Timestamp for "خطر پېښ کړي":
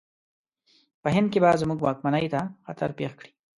2.65-3.31